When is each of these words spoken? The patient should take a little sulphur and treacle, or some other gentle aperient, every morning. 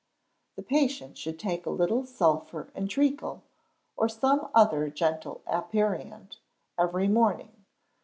The 0.55 0.63
patient 0.63 1.15
should 1.19 1.37
take 1.37 1.67
a 1.67 1.69
little 1.69 2.07
sulphur 2.07 2.71
and 2.73 2.89
treacle, 2.89 3.43
or 3.95 4.09
some 4.09 4.49
other 4.51 4.89
gentle 4.89 5.41
aperient, 5.45 6.37
every 6.75 7.07
morning. 7.07 7.51